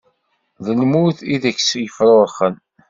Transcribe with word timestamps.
D 0.65 0.67
lmut 0.79 1.19
i 1.33 1.35
deg-s 1.43 1.71
yefrurxen. 1.81 2.55